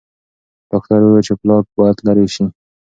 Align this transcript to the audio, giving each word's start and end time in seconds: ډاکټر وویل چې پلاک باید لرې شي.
ډاکټر 0.69 0.99
وویل 1.03 1.25
چې 1.27 1.33
پلاک 1.41 1.65
باید 1.77 1.97
لرې 2.07 2.27
شي. 2.35 2.45